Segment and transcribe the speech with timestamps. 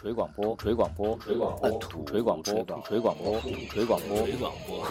[0.00, 4.86] 锤广播，锤广播，锤广播，土锤广播，土锤广播，土锤广播，水广播，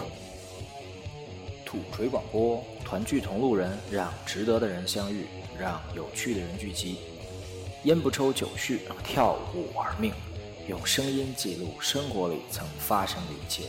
[1.66, 5.26] 土锤广播，团聚同路人，让值得的人相遇，
[5.58, 6.98] 让有趣的人聚集。
[7.82, 10.12] 烟不抽酒续，跳舞玩命，
[10.68, 13.64] 用声音记录生活里曾发生的一切。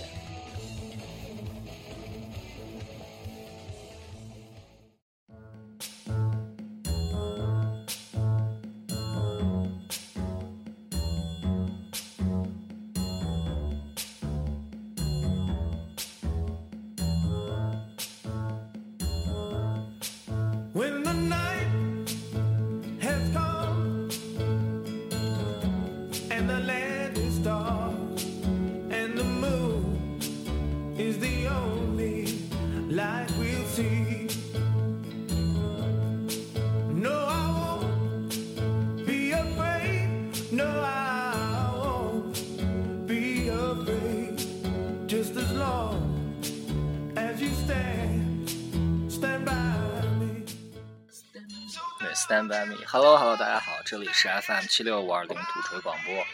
[53.85, 56.25] 这里是 FM 七六五二零土锤广播，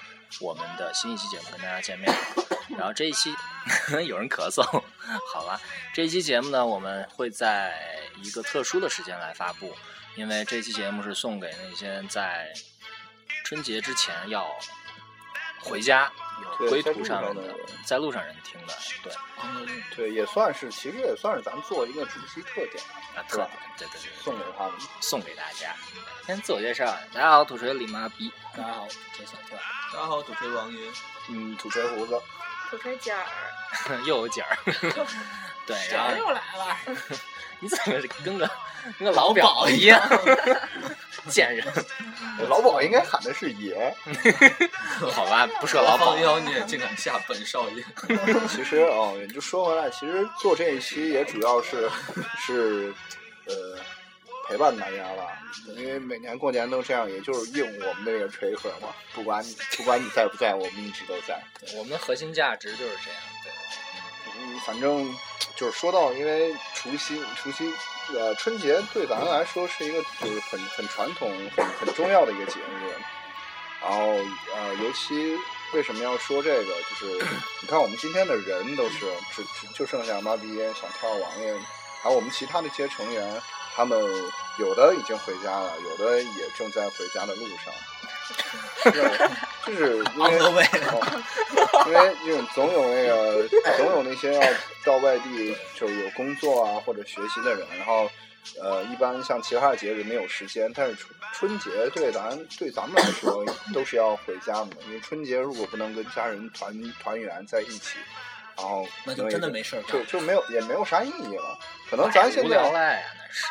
[0.41, 2.13] 我们的新一期节目跟大家见面。
[2.77, 3.33] 然后这一期
[4.05, 4.61] 有人咳嗽，
[5.33, 5.59] 好吧，
[5.93, 7.73] 这一期节目呢，我们会在
[8.21, 9.73] 一个特殊的时间来发布，
[10.15, 12.53] 因为这期节目是送给那些在
[13.43, 14.47] 春节之前要
[15.61, 16.11] 回家
[16.61, 19.13] 有归途上面的路上在路上人听的，对，
[19.95, 22.83] 对，也算是，其实也算是咱们做一个主题特点，
[23.15, 24.73] 啊，特点，对对对，送给他们。
[25.01, 25.75] 送给大家。
[26.25, 29.55] 先自我介绍，大家好，土锤李妈逼，大家好，我是小特。
[29.93, 30.93] 大家好，土锤王云。
[31.29, 32.21] 嗯，土锤胡子，
[32.69, 33.25] 土锤姐儿，
[34.05, 34.57] 又有景儿，
[35.65, 36.77] 对，然后又来了？
[37.59, 38.49] 你怎么跟个
[38.99, 39.99] 跟个老表一样，
[41.29, 41.65] 贱人，
[42.49, 43.93] 老鸨应该喊的是爷。
[45.11, 47.83] 好吧，不说老鸨，老妖，你也竟敢下本少爷？
[48.49, 51.89] 其实哦，就说回来，其实做这一期也主要是
[52.39, 52.93] 是
[53.45, 53.53] 呃
[54.47, 55.37] 陪伴大家吧，
[55.75, 61.41] 因为每年过年都这样，也就是应我们的这个锤壳嘛，不管你不管你在不在，我们一直都在。
[61.75, 63.19] 我们的核心价值就是这样，
[64.65, 65.13] 反正
[65.55, 67.73] 就是说到，因为除夕，除夕，
[68.13, 72.93] 呃，春节对咱来说是一个就是很很传统、很很重要的一个节日。
[73.81, 73.97] 然后
[74.55, 75.37] 呃，尤其
[75.73, 77.25] 为什么要说这个，就是
[77.61, 81.53] 你看我们今天的人都是只只就剩下妈逼、小跳、王爷，
[82.01, 83.41] 还有我们其他的一些成员，
[83.75, 83.99] 他们
[84.57, 87.73] 有的已经回家了，有的也正在回家的路上。
[88.83, 89.27] 对，
[89.65, 90.63] 就是因为因为
[92.25, 94.41] 这种总有那个总有那些要
[94.85, 98.09] 到外地就是有工作啊或者学习的人，然后
[98.61, 107.97] 呃，一般像其他的节日没有时间，但是春春节对咱对咱们来说都是要回家的，因为春节如果不能跟家人团团圆在一起，
[108.55, 109.83] 然后那就真的没事儿。
[109.87, 111.59] 就就没有也没有啥意义了。
[111.89, 113.03] 可能咱现在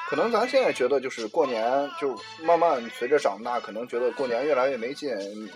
[0.09, 5.11] 可能咱现在觉得就是过年，就慢慢随着长大，可能觉得过年越来越没劲，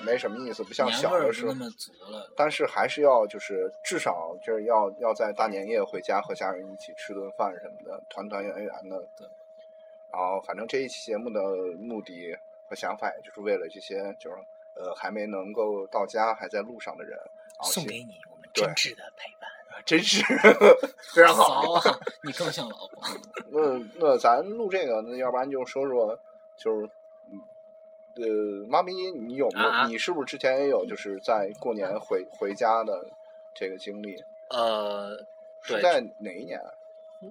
[0.04, 1.64] 没什么意思，不像小的时候那。
[1.64, 2.32] 么足了。
[2.36, 8.98] 但是还是要就是至少就是要要在大年夜回家和家人一起吃顿饭什么的，团团圆圆的。
[9.16, 9.26] 对。
[10.12, 11.40] 然后反正这一期节目的
[11.78, 12.36] 目的
[12.68, 14.36] 和想法，也就是为了这些就是
[14.74, 19.39] 呃还没能够到家还在路上的人，然后送给你我们对真挚的陪伴。
[19.84, 20.22] 真是
[21.14, 21.80] 非常好。
[21.80, 21.98] 骚啊！
[22.22, 23.02] 你更像老婆。
[23.50, 26.18] 那那咱录这个，那要不然就说说，
[26.56, 26.90] 就是，
[27.32, 27.40] 嗯
[28.16, 29.68] 呃，妈咪，你有没有？
[29.68, 33.06] 啊啊你是不是之前也有就是在过年回回家的
[33.54, 34.22] 这个经历？
[34.50, 35.16] 呃，
[35.62, 36.60] 是在哪一年？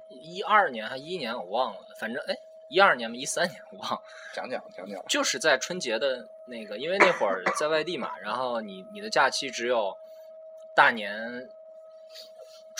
[0.10, 2.36] 一二年还一一年我忘了，反正哎，
[2.68, 4.02] 一二年吧，一三年我忘了。
[4.34, 5.04] 讲讲讲讲。
[5.10, 9.98] 就是在春节的那个，因为那会儿在外地嘛，然后你你的假期只有
[10.76, 11.50] 大年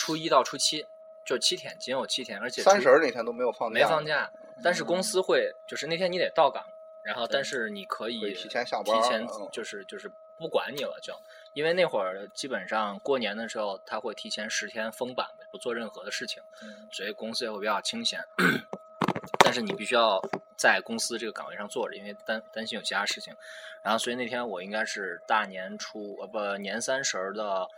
[0.00, 0.86] 初一到初七，
[1.26, 4.32] 就是七天，仅有七天，而且三十儿那天都没有放假，没放假，
[4.64, 6.64] 但是公司会就是那天你得到岗，
[7.04, 11.12] 然后但是你可以提前下班提前嗯就是就是不管你了就，
[11.52, 18.24] 因为那会儿基本上过年的时候他会提前十天封板，不做任何的事情，嗯所以公司也会比较清闲。
[19.44, 20.18] 但是你必须要
[20.56, 23.36] 在公司这个岗位上坐着，因为担担心有其他事情。
[23.82, 27.68] 然后所以那天我应该是大年初呃不年三十儿的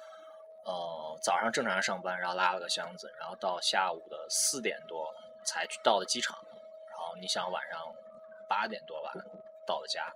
[0.65, 5.13] 呃早上正常上班，然后拉了个箱子，然后到下午的四点多
[5.45, 6.39] 才去到的机场。
[6.89, 7.81] 然后你想晚上
[8.49, 9.13] 八点多吧
[9.67, 10.13] 到的家，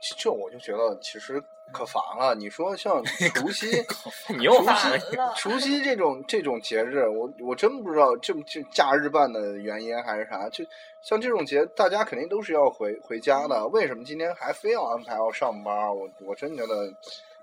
[0.00, 1.42] 这这我就觉得其实
[1.72, 2.34] 可烦了。
[2.34, 3.02] 你说像
[3.34, 3.84] 除夕，
[4.28, 10.48] 你又发烦了，除夕这种这种节日，我我真不知道这这假日办的原因还是啥。
[10.48, 10.64] 就
[11.02, 15.74] 像这种节，大家肯定都是要回回家的，为什么今天还非要安排要上班？
[15.96, 16.92] 我我真觉得，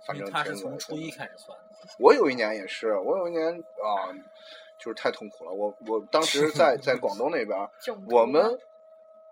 [0.06, 1.77] 反正他是从初一开始算的。
[2.00, 4.14] 我有一年也是，我有一年啊，
[4.78, 5.52] 就是太痛苦了。
[5.52, 7.58] 我我当时在在广东那边
[8.10, 8.60] 我们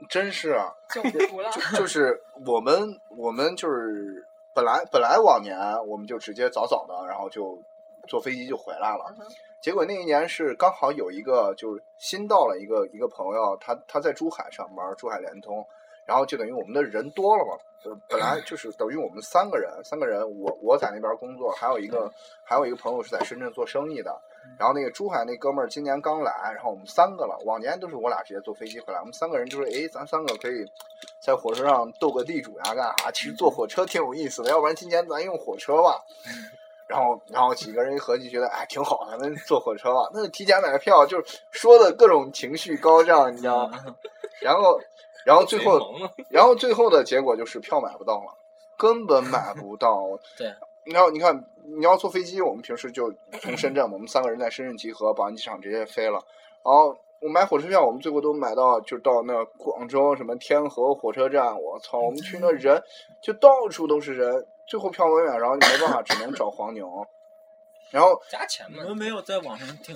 [0.09, 5.57] 真是啊中毒了，就是我们我们就是本来本来往年
[5.87, 7.61] 我们就直接早早的，然后就
[8.07, 9.15] 坐飞机就回来了。
[9.19, 9.25] 嗯
[9.61, 15.65] 结果那一年是刚好有一个就是新到了一个一个朋友，他他在珠海上班，珠海联通，
[16.05, 22.11] 然后就等于我们的人多了嘛，就本来就是等于我们三个人，三个人，我我在那边工作，还有一个
[22.43, 24.15] 还有一个朋友是在深圳做生意的，
[24.59, 30.65] 然后那个珠海那哥们儿今年刚来，然后我们三个了，往年都是我俩直接坐飞机回来，我们三个人就是诶，咱三个可以
[31.19, 33.11] 在火车上斗个地主呀，干啥？
[33.11, 36.03] 其实坐火车挺有意思的，要不然今年咱用火车吧。
[36.87, 40.07] 然后，然后几个人一合计，觉得哎挺好，咱们坐火车吧。
[40.13, 43.83] 那提前买个票，就是说的各种情绪高涨，你知道吗？
[44.41, 44.79] 然后，
[45.25, 45.79] 然后最后，
[46.29, 48.37] 然后最后的结果就是票买不到了，
[48.77, 50.03] 根本买不到。
[50.37, 50.53] 对，
[50.85, 56.23] 然后你看，你要坐飞机，我们平时就从深圳，我们三个人在深圳集合，宝安机场直接飞了。
[56.63, 61.59] 然后我买火车票，我们最后都买到，就到那广州什么天河火车站。
[61.61, 62.81] 我操，我们去那人
[63.21, 67.05] 就到处都是人，最后票没买着，你没办法，只能找黄牛。
[67.91, 68.79] 然后加钱嘛。
[68.83, 69.95] 我们没有在网上订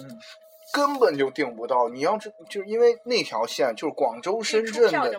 [0.72, 1.90] 根本就订不到。
[1.90, 5.12] 你要知，就是因为那条线就是广州、深圳的？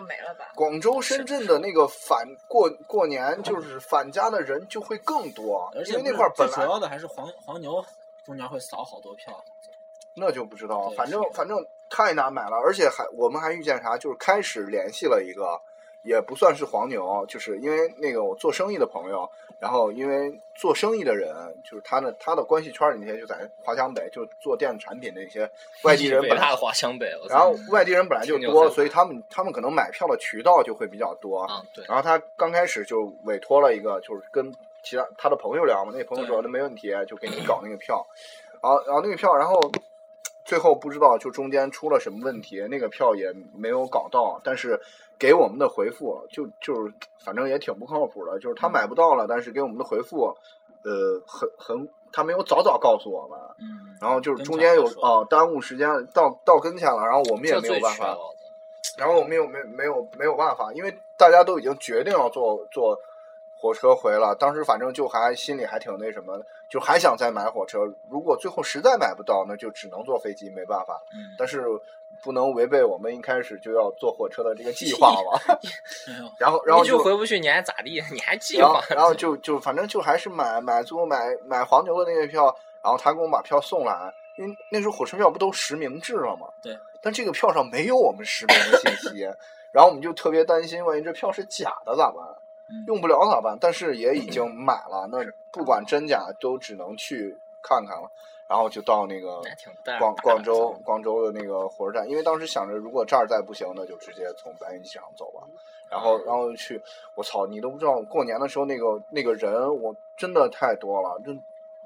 [0.55, 7.83] 广州、深圳的那个返过过年就是返家的人就会更多，因为那块儿本来主要的还是黄黄牛
[8.25, 9.43] 中间会扫好多票。
[10.13, 11.57] 那就不知道，对反正反正
[11.89, 15.61] 太难买了，而且还我们还遇见啥，就是开始联系了一个，
[16.03, 21.31] 也不算是黄牛，就是因为那个我做生意的朋友，然后因为做生意的人，
[21.63, 25.49] 就是他的他的关系圈里那些就在华强北，就做电子产品那些
[25.83, 31.41] 外地人本来伟大的华强北，然后外地人本来就多，所以他们他们可能买票的渠道就会比较多。
[31.41, 34.51] 啊，对，然后他刚开始就委托了一个，就是跟
[34.83, 38.05] 其他他的朋友聊嘛，那个朋友说那没问题，就给你搞那个票。
[38.63, 39.59] 然后然后那个票，然后
[40.51, 44.77] 最后不知道就中间出了什么问题，那个票也没有搞到，但是
[45.17, 46.93] 给我们的回复就就是
[47.23, 50.25] 反正也挺不靠谱的，就是他买不到了，但是给我们的回复，
[50.83, 58.17] 呃，很很他没有早早告诉我们，嗯，然后就是中间有前说哦、耽误时间到到跟前了，然后我们也没有办法。
[58.97, 62.99] 然后我们又没没有没有办法，因为大家都已经决定要坐坐
[63.61, 67.79] 火车回了，当时反正就还心里还挺那什么的，就还想再买火车。
[68.09, 70.99] 如果最后实在买不到，那就只能坐飞机，没办法。
[71.13, 71.63] 嗯但是
[72.23, 75.57] 不能违背我们一开始就要坐火车的这个计 划嘛。
[76.39, 78.01] 然后然后你就就回不去，你还咋地？
[78.11, 78.81] 你还计划？
[78.89, 82.45] 然后就就反正就还是买买最后买买黄牛的那个票，
[82.83, 86.47] 然后他给我们把票送来，因为那时候火车票不都实名制了吗？
[86.61, 86.77] 对。
[87.03, 89.21] 但这个票上没有我们实名的信息，
[89.73, 92.23] 然后我们就特别担心，万一这票是假的咋办？
[92.71, 93.57] 嗯用不了咋办？
[93.59, 95.19] 但是也已经买了，那
[95.51, 98.09] 不管真假都只能去看看了。
[98.47, 99.41] 然后就到那个
[99.97, 105.47] 广广州广州的那个火车站，因为当时想着如果这儿再不行，那就直接从白云机场走吧。
[105.89, 106.81] 然后然后去，
[107.15, 111.31] 我操，你都不知道过年的时候那个那个人，我真的太多了，这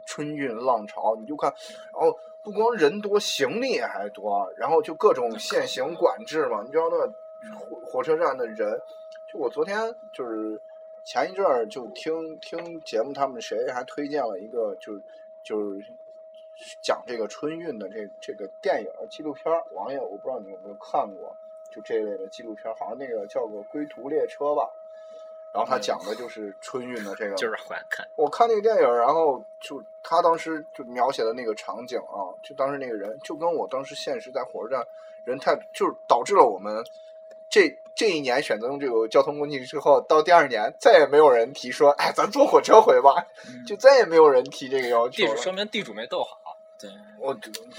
[0.08, 1.54] 春运浪潮，你就看，
[1.94, 6.98] 然后不光人多，行李也还多，然后就各种限行管制嘛，你知道那
[7.60, 8.58] 火火车站的人，
[9.32, 9.78] 就我昨天
[10.12, 10.60] 就是
[11.06, 15.02] 前一阵儿就听听节目，他们谁还推荐了一个，就是
[15.44, 15.86] 就是
[16.82, 21.34] 讲这个春运的这这个电影纪录片儿，王爷我不知道你有没有看过，
[21.70, 24.68] 就这类的纪录片儿，好像那个叫个《归途列车》吧。
[25.54, 34.86] 然后他讲的就是春运的这个， 就是好看，我看那个电影，然后就他当时就描写的那个场景啊，就当时那个人就跟我当时现实在火车站
[35.24, 36.84] 人太，就是导致了我们
[37.48, 43.26] 这这一年选择用这个交通工具之后，到第二年再也没有人提说，哎，咱坐火车回吧，
[43.66, 45.26] 就再也没有人提这个要求。
[45.26, 46.38] 地主说明地主没斗好。
[46.78, 47.34] 对，我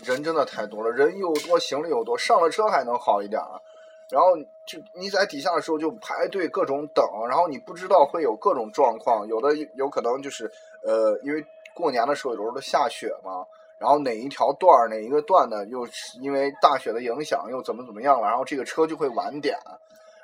[0.04, 3.60] 人真的太多了，人又多，行李又多，上了车还能好一点儿。
[4.08, 10.50] 然后就你在底下的时候就排队各种等，然后你不知道会有各种状况，有的有可能就是
[10.82, 11.44] 呃，因为
[11.74, 13.44] 过年的时候有时候都下雪嘛，
[13.78, 15.86] 然后哪一条段儿哪一个段的，又
[16.22, 19.58] 因为大雪的影响又怎么怎么样了，然后这个车就会晚点，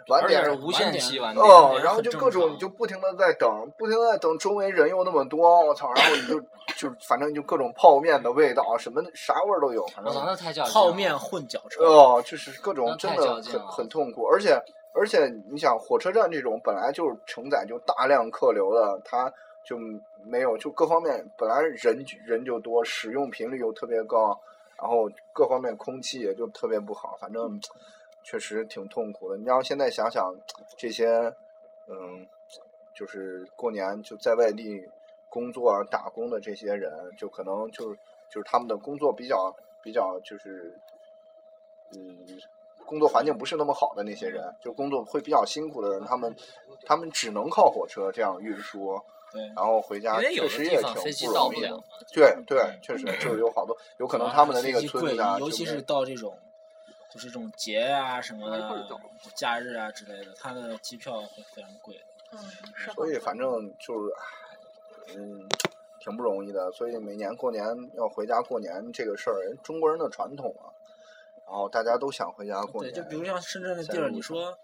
[0.09, 1.45] 晚点是无限期晚点。
[1.45, 6.41] 哦，然后就各种你就不停的在等，不停的在等，周围人又那么多，我操，然后你就
[6.77, 10.13] 就反正就各种泡面的味道，什么啥味儿都有，反正
[10.73, 14.61] 泡面混脚车，哦，就是各种真的很很痛苦，而且
[14.95, 19.33] 而且你想，火车站这种本来就是承载就大量客流的，它
[19.65, 19.77] 就
[20.25, 24.39] 没有就各方面本来人人就多，使用频率又特别高，
[24.77, 27.59] 然后各方面空气也就特别不好，反正
[28.23, 29.37] 确实挺痛苦的。
[29.37, 30.35] 你要现在想想
[30.77, 31.07] 这些，
[31.89, 32.27] 嗯，
[32.95, 34.89] 就是过年就在外地
[35.29, 37.99] 工作啊打工的这些人，就可能就是
[38.29, 40.79] 就是他们的工作比较比较就是，
[41.97, 42.19] 嗯，
[42.87, 46.35] 工作环境不是那么好的那些人，就工作会比较辛苦的人，他们
[46.87, 49.01] 他们只能靠火车这样运输，
[49.33, 51.85] 对，然后回家确实也挺方飞机不容易的到不了。。
[52.13, 56.37] 对对，确实就是有好多，有可能他们的那个村子啊，尤其是到这种
[57.13, 58.89] 就是这种节啊什么的
[59.35, 62.01] 假日啊之类的，它的机票会非常贵。
[62.33, 62.39] 嗯，
[62.75, 64.15] 是所以反正就是，
[65.19, 65.47] 嗯，
[66.01, 66.73] 挺不容易的。
[66.73, 67.63] 所以每年过年
[67.95, 70.73] 要回家过年这个事儿，人中国人的传统啊，
[71.45, 73.03] 然后大家都想回家过对，年。
[73.03, 74.59] 就比如像深圳的地儿，你说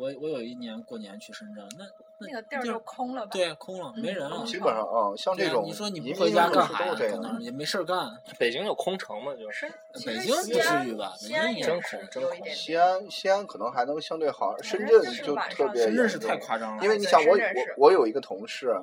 [0.00, 1.84] 我我有一年过年去深圳，那
[2.26, 3.30] 那个地儿就空了吧？
[3.32, 4.46] 对空了，没人了嗯。
[4.46, 6.94] 基本上啊，像这种你说你不回家干啥呀？
[6.96, 8.10] 这样可能也没事儿干。
[8.38, 9.70] 北京有空城嘛，就是
[10.06, 11.80] 北京不至于吧真也是恐
[12.10, 16.82] 真恐有一点西安西安可能还能相对好，深圳就特晚上深圳是太夸张了。
[16.82, 18.74] 因为你想，我我我有一个同事，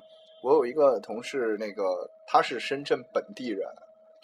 [0.43, 1.83] 我有一个同事，那个
[2.27, 3.67] 他是深圳本地人，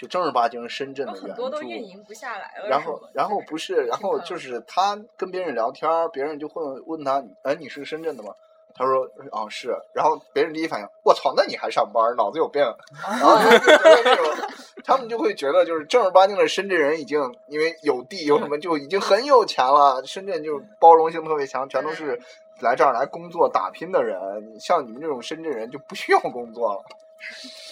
[0.03, 1.81] 就正儿八经深圳的原很多都运。
[1.83, 2.67] 营不下来了。
[2.67, 8.33] 然后然后不是，然后就是他跟别人聊天，别人就会问他，哎，你是深圳的吗？
[8.75, 12.62] 他说啊是，然后别人第一反应，我操，那你还上班，脑子有病。
[13.05, 14.50] 然后他们就那种，
[14.83, 22.19] 他们就会觉得就是正儿八经的深圳人已经因为有地有什么就已经很有钱了，深圳就包容性特别强，全都是
[22.60, 24.60] 来这儿来工作打拼的人。
[24.60, 26.83] 像你们这种深圳人就不需要工作了。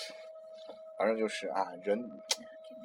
[1.01, 1.99] 反正就是啊，人，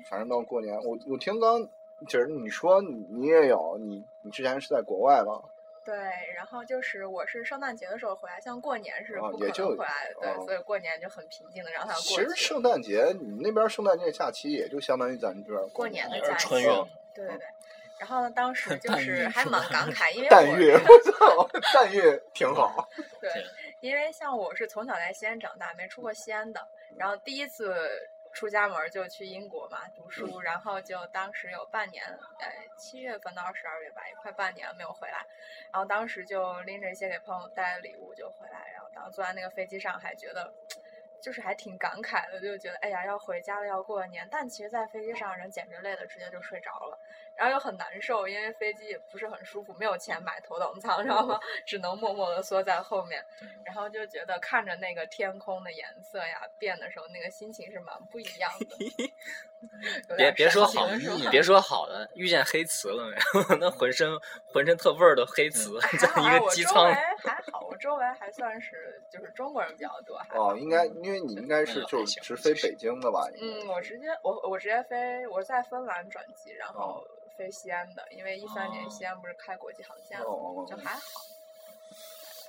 [0.08, 1.68] 反正到过年，我我听刚
[2.08, 5.38] 姐儿你说你你也有，你你之前是在国外吗？
[5.84, 5.94] 对，
[6.34, 12.26] 然后就是我是圣诞节的时候回来，像过年是不可哦也就能回来的，所以过年就很平静的让它其实。
[12.34, 16.68] 圣诞节你们那边圣诞节假期也就相当于咱们这儿过年的假期，春运
[17.14, 17.46] 对对对。
[17.98, 22.88] 然后呢，当时就 是还蛮感慨，因为我淡月，我操，淡月挺好。
[23.20, 23.44] 对对，
[23.80, 26.66] 因为像我是从小在西安长大，没出过西安的，
[26.96, 32.04] 然后第一次出家门儿就去英国嘛读书，然后就当时有半年，
[32.38, 35.26] 呃，七月份到十二月吧，也快半年没有回来，
[35.72, 40.52] 然后当时就拎着一些给朋友带的礼物就回来，然后当时坐在那个飞机上还觉得。
[41.18, 44.28] 就是还挺感慨的，就觉得哎呀要回家了，要过年。
[44.30, 46.96] 但其实，在飞机上人简直累的直接就睡着了，
[47.36, 51.38] 然后又很难受，因为飞机也不是很舒服，没有钱买头等舱，知道吗？
[51.66, 53.24] 只能默默的缩在后面。
[53.64, 58.76] 然后就觉得看着那个天空的颜色呀变的时候，那个心情是蛮不一样的。
[60.16, 63.16] 别别说好你别说好的，遇见黑瓷了没
[63.50, 63.56] 有？
[63.58, 64.08] 那浑身
[64.44, 70.16] 浑身特味儿的黑瓷，在还好啊，一个我周机舱围还好，我周围还算是就是中国人比较多。
[70.34, 73.26] 哦，应该因为你应该是就那还行直飞北京的吧？
[73.40, 81.20] 嗯，我直接我我直接飞，我在芬兰转机，然哦后飞西安的，因为一三年哦西安不是开国际航线了，哦就还好，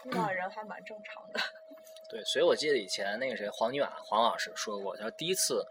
[0.06, 1.40] 遇到人还蛮正常的。
[2.10, 5.66] 对，所以我记得以前那个谁黄尼瓦黄老师说过，他说第一次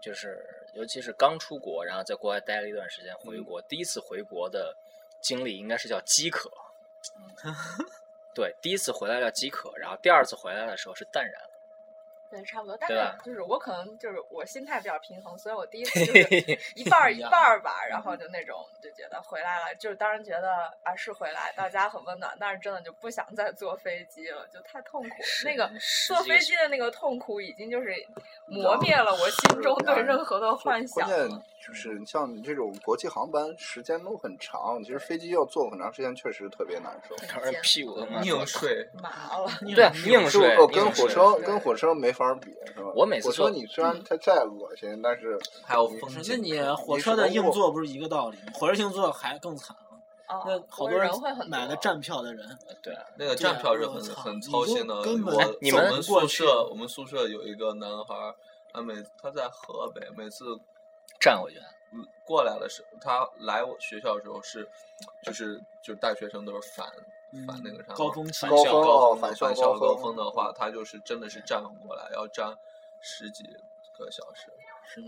[0.00, 4.76] 就是尤其是刚出国，然后在国外待了一段时间回国，第一次回国的
[5.20, 6.50] 经历应该是叫饥渴。
[8.32, 11.42] 对，第一次回来叫饥渴，然后第二次回来的时候是淡然。
[12.32, 12.74] 对，差不多。
[12.80, 16.22] 但是就是我可能就是我心态比较平衡，所以我第一次就是
[16.74, 25.16] 一半儿一半儿吧，然后就那种就觉得回来了，就是当然觉得啊是回来，到家很温暖，但是真的就不想再坐飞机了，就太痛苦。
[25.44, 25.70] 那个
[26.06, 27.94] 坐飞机的那个痛苦已经就是
[28.52, 31.42] 磨灭了我心中对任何的幻想关键。
[31.64, 37.14] 就是像你这种国际航班时间都很长，其实飞机要坐很长时间，确实特别难受。
[37.32, 42.90] 当然屁股他妈硬睡， 麻了，对硬就睡呃，跟火车跟火车没法比，是吧？
[42.96, 46.42] 我每次坐火车你虽然它再恶心，但是还有风那景。
[46.42, 48.52] 你火车的硬座不是一个道理吗？
[48.54, 49.76] 火车硬座还更惨
[50.44, 55.02] 那好多人会买了站票的人，对啊，那个站票是很很操心的。
[55.02, 58.34] 根本我你们我们宿舍我们宿舍有一个男孩儿，
[58.72, 60.44] 他每他在河北，每次
[61.20, 61.58] 站过去。
[61.94, 64.66] 嗯过来的时候，他来我学校的时候是，
[65.22, 66.86] 就是就是大学生都是反
[67.46, 72.56] 反那个啥高峰期返高峰峰哦返校高峰的话，他就是真的是站过来要站
[73.02, 73.44] 十几
[73.98, 74.46] 个小时。
[74.94, 75.00] 是，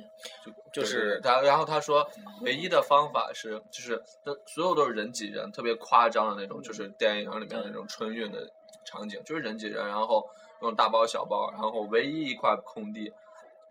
[0.42, 1.30] 就就是对。
[1.30, 2.08] 他，然后他说，
[2.40, 8.50] 唯一的方法是，就是那所有都是人挤人，特别夸张的那种，就是电影里面那种春运的
[8.84, 10.26] 场景，就是人挤人，然后
[10.62, 13.12] 用大包小包，然后唯一一块空地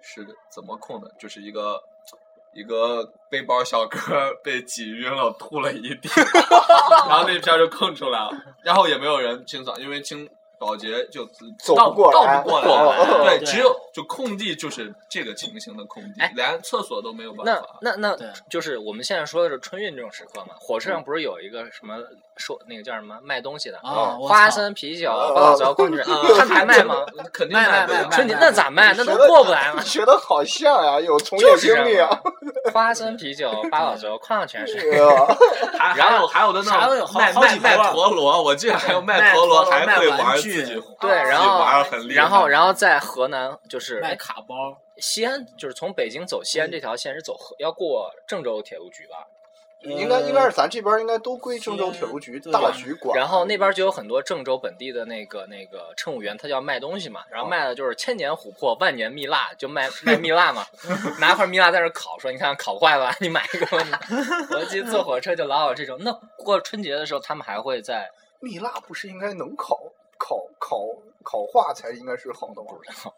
[0.02, 1.12] 是怎么空的？
[1.18, 1.82] 就是一个
[2.54, 6.08] 一个背包小哥被挤晕了，吐了一地，
[7.10, 10.30] 然后那片就空出来了，然后也没有人清扫，因为清
[10.64, 11.26] 保洁就
[11.60, 17.78] 走到不过来到不过来，哦对，对只有就空地就是这个情形的空地哎，连厕所都没有办法。
[17.82, 20.56] 那那那就是我们现在说的是春运这种时刻嘛？
[20.60, 21.98] 火车上不是有一个什么
[22.38, 26.96] 说那个叫什么卖东西的，啊，我花生、啤酒、哦八宝粥、矿泉水，他还卖吗？
[27.32, 28.94] 肯定卖卖不了卖春节那咋卖？
[28.96, 29.82] 那都过不来嘛。
[29.84, 32.10] 学的好像呀，有从业就是这经历啊。
[32.74, 35.28] 花生啤酒、八宝粥、矿泉水，然后
[35.86, 40.38] 还有还有的那卖卖卖陀螺，我记得还有卖卖陀螺，陀螺还会玩
[41.00, 41.64] 对，然后。
[42.10, 49.28] 然后然后在河南就是买卡包，西安，就是从北京走西安这条线是走河要过郑州铁路局吧？
[49.82, 53.18] 应该应该是咱这边应该都归郑州铁路局大局管。
[53.18, 60.66] 然后那边就有很多郑州本地的那个那个乘务员，他就要卖东西嘛，然后卖的就是千年琥珀、万年蜜蜡，就卖 卖蜜蜡嘛，
[61.20, 64.00] 拿块蜜蜡在那烤，说你看烤坏了，你买一个吧。
[64.52, 65.98] 我记得坐火车就老有这种。
[66.00, 69.78] 那过春节的时候，他们还会在蜜蜡不是应该能烤
[70.24, 70.78] 烤烤
[71.22, 72.68] 烤化才应该是好的吗？
[72.70, 73.14] 不知道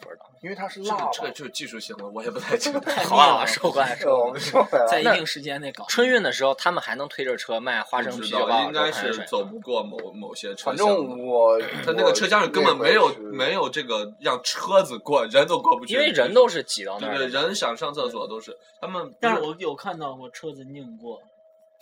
[0.00, 1.06] 不知道因为它是这蜡嘛。
[1.06, 2.80] 个这个就是技术性的，我也不太清楚。
[3.04, 4.32] 好啊，收回来是吧我收回来。
[4.32, 5.84] 们说回来在一定时间内搞。
[5.88, 8.92] 春运的时候，他们还能推着车卖花生不啤酒、八宝知道应该。
[8.92, 10.94] 是走不过某某些车反厢的。
[10.94, 15.94] 正我 他那个车厢里根本没有没有这个让车子过，人都过不去。
[15.94, 17.42] 因为人都是挤到那对对，儿的。
[17.42, 21.20] 人想上厕所都是他们，但是我有看到过车子拧过，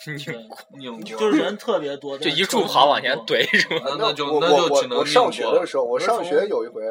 [0.76, 3.80] 拧过，就是人特别多，就一柱跑往前怼 是吗？
[3.86, 6.82] 那那就我那就我只能我我上学的时候，我上学有一回，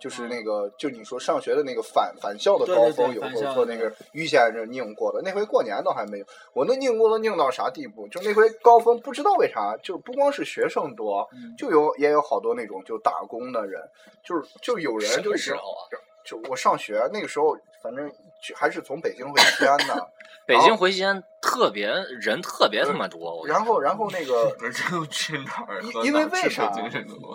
[0.00, 6.24] 就是那个就你说上学的那个返返校的高峰，有过对返校说那个于先生拧过的，那回过年倒还没有。
[6.52, 8.08] 我那拧过都拧到啥地步？
[8.08, 13.80] 就那回高峰，不知道为啥，就不光是学生多，嗯就有也有好多那种就打工的人，
[14.24, 15.82] 就是就有人就已经时候啊？
[16.24, 18.10] 就我上学那个时候，反正
[18.42, 20.08] 就还是从北京回西安的，
[20.46, 26.72] 北京回西安特别人特别他妈多，然后然后那个 不是去哪儿因为为啥？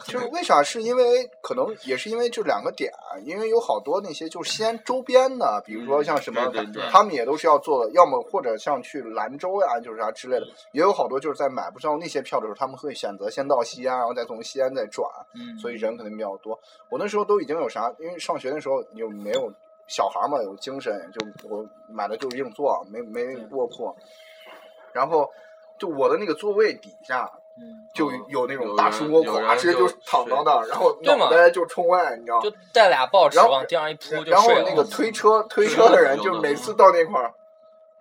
[0.08, 0.64] 就是为啥？
[0.64, 2.92] 是因为可能也是因为这两个点，
[3.24, 16.60] 因为有好多那些就是西安周边的，比如说像什么，对对对他们也都是要做的，要么或者像去兰州呀，就是啥之类的，也有好多就是在买不上那些票的时候，他们会选择先到西安，然后再从西安再转，嗯，所以人肯定比较多。
[16.90, 19.54] 我那时候都已经有啥，因为上学的时候你就没有
[19.90, 23.94] 小孩嘛，有精神，就我买的就是硬座，没没卧铺，
[24.94, 25.30] 然后
[25.78, 27.30] 就我的那个座位底下。
[27.62, 29.22] 嗯就嗯有那种大叔窝，
[29.58, 34.50] 直接就躺到那儿，然后脑袋就冲外，你知道就带俩报纸然后往地上一铺就然后。
[34.66, 37.34] 那个推车推车的人，就每次到那块儿，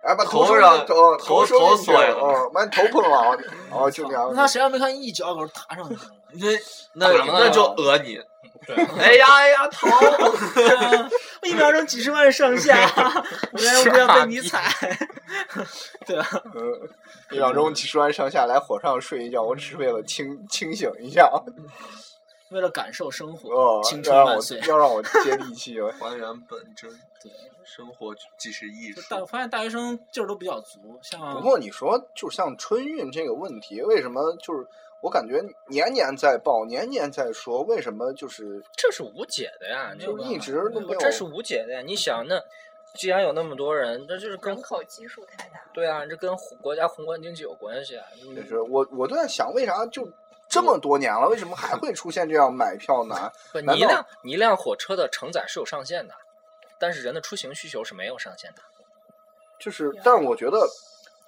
[0.01, 3.37] 哎，把头上头头头碎了哦，把你头碰了，
[3.69, 4.43] 哦，就这样那。
[4.43, 6.01] 他谁还没看一脚给我踏上去了？
[6.33, 6.47] 那
[6.93, 8.19] 那那就讹你。
[8.99, 9.87] 哎呀哎呀，头！
[11.47, 12.77] 一秒钟几十万上下，
[13.51, 14.71] 我原来不要被你踩。
[16.05, 16.89] 对啊，嗯，
[17.31, 21.31] 一秒钟几十万上下来火上睡一觉，我只是为了清清醒一下，
[22.51, 24.69] 为了感受生活，哦，青要让我春万岁。
[24.69, 25.79] 要让我接地气。
[25.99, 26.91] 还原本真，
[27.23, 27.31] 对，
[27.65, 29.01] 生活即是艺术。
[29.01, 34.67] 就大我发现大学生劲儿都比较足，像不过你说，就像春运这个问题，为什么就是
[35.01, 40.99] 我感觉年年在报，年年在说，为什么就是这是无解的呀，就一直都没有？
[40.99, 41.81] 这是无解的呀。
[41.81, 42.41] 你想，那
[42.95, 45.61] 既然有那么多人，这就是跟人口基数太大。
[45.73, 48.05] 对啊，这跟国家宏观经济有关系啊。
[48.35, 50.11] 就是我我都在想，为啥就
[50.47, 53.31] 这么多年了，为什么还会出现这样买票难？
[53.51, 56.13] 不，你一辆你一辆火车的承载是有上限的，
[56.77, 58.61] 但是人的出行需求是没有上限的。
[59.59, 60.57] 就是，但是我觉得，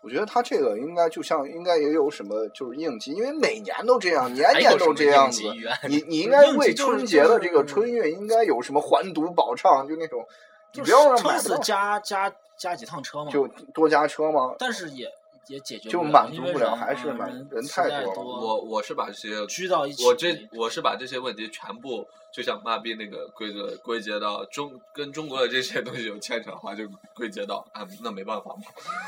[0.01, 5.43] 我觉得他这个应该就像应该也有什么就是应急，因为每年都这样，年年都这样子？
[5.87, 10.25] 你你应该为春节的这个春运应该有什么环堵保障，就那种，
[10.73, 14.55] 你就不要让撑死买不到加加加几趟车嘛，就多加车吗？
[14.57, 15.07] 但是也
[15.47, 28.61] 也解决就满足不了还是满啊人太多了我我是把这些聚到一起，我这我是把这些问题全部，就像妈逼那个归个归结到中跟中国的这些东西有牵扯的话，就归结到啊，那没办法嘛，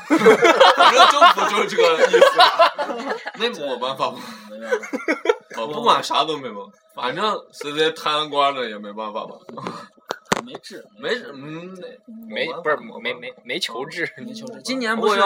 [0.76, 2.48] 反正政府就是这个意思啊，
[3.38, 4.10] 那没办法？
[4.10, 4.18] 嘛，
[5.56, 9.36] 我不管啥都没办法，反正谁谁贪官了也没办法嘛，
[10.44, 11.76] 没治，没嗯
[12.28, 14.62] 没不是没没没求治，没求治。
[14.62, 15.20] 今年不是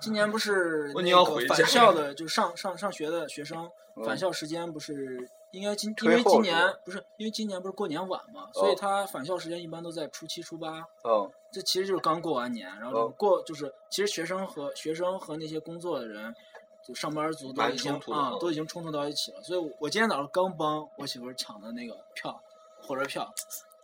[0.00, 10.84] 今年不是你那个要回家返校的，就上上上学的学生嗯返校时间不是应该今因为今年不是因为今年不是过年晚嘛，所以哦他返校时间一般都在初七初八。
[11.02, 16.34] 哦这其实就是刚过完年，然后哦过就是其实学生和学生和那些工作的人，
[16.82, 19.42] 就上班族都已经啊都已经冲突到一起了。
[19.42, 22.42] 所以我，我今天早上刚帮我媳妇儿抢的那个票，
[22.80, 23.30] 火车票，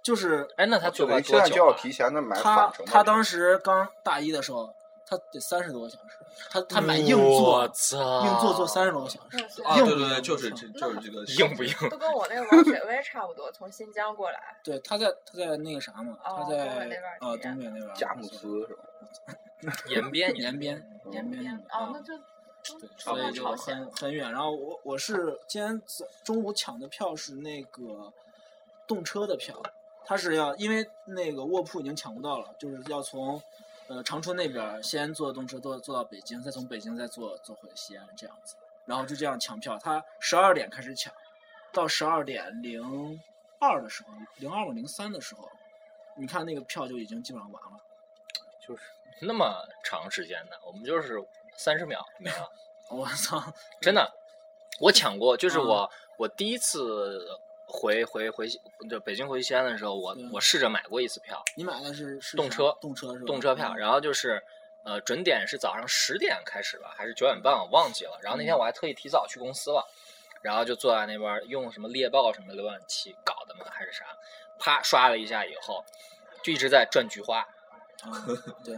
[0.09, 1.83] 就是哎，那他做了就等于现在就要多久啊？
[1.83, 4.75] 提前的买他他当时刚大一的时候，
[5.07, 6.17] 他得三十多个小时，
[6.49, 7.63] 他他买硬座！
[7.65, 11.75] 硬座坐三十多个小时，啊，对对对，就是这就是这个硬不硬？
[11.91, 14.57] 都跟我那个王雪薇差不多，从新疆过来。
[14.65, 19.75] 对，他在他在那个啥嘛，哦他在东北那边儿呃东北那边佳木斯是吧？
[19.89, 22.15] 延边延边延边哦，那就
[22.97, 24.33] 所以就朝鲜很很远。
[24.33, 28.11] 然后我我是今天早中午抢的票是那个
[28.87, 29.55] 动车的票，
[30.09, 33.43] 他是要因为那个卧铺已经抢不到了，就是要从
[33.89, 38.57] 呃长春那边先坐动车坐坐到北京，再从北京再坐坐回西安这样子。
[38.87, 41.13] 然后就这样抢票，他十二点开始抢，
[41.75, 43.21] 到十二点零
[43.59, 45.47] 二的时候，零二或零三的时候，
[46.17, 47.79] 你看那个票就已经基本上完了。
[48.67, 48.83] 就是
[49.21, 51.23] 那么长时间的，我们就是
[51.55, 52.51] 三十秒没了，
[52.89, 53.53] 我操！
[53.79, 54.11] 真的。
[54.81, 57.29] 我抢过，就是嗯我、我第一次
[57.71, 58.49] 回回回
[58.89, 63.27] 就北京回西安的时候，我我试着买过一次票，你买的是是动车动车是吧？
[63.27, 63.77] 动车票，嗯。
[63.77, 64.43] 然后就是
[64.85, 68.19] 呃准点是早上十点开始吧，还是九点半，我忘记了。
[68.23, 69.87] 然后那天我还特意提早去公司了，
[70.41, 74.07] 然后就坐在那边儿用什么猎豹什么浏览器搞的嘛，还是啥，
[74.59, 75.85] 啪刷了一下以后，
[76.43, 77.47] 就一直在转菊花，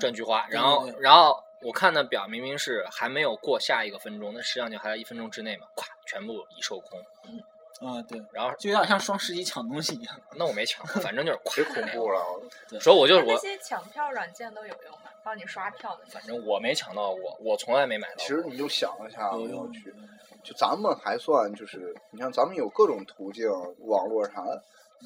[0.00, 7.00] 转菊花，然后然后我看的表明明是还没有过下一个分钟，那实际上就还在一分钟之内嘛，咵全部已售空。
[7.80, 10.14] 啊对，然后就有点像双十一抢东西一样。
[10.36, 12.20] 那我没抢，反正就是 太恐怖了。
[12.80, 15.10] 所以我就那我些抢票软件都有用吗？
[15.24, 16.22] 帮你刷票的反。
[16.24, 18.16] 正我没抢到过，我从来没买到。
[18.18, 19.94] 其实你就想一下，我要去，
[20.42, 23.48] 就咱们还算就是，你像咱们有各种途径，
[23.80, 24.44] 网络上，